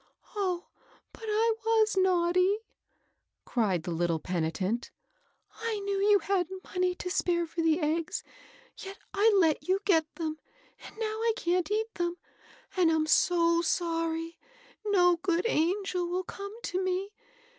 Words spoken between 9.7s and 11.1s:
get them; and now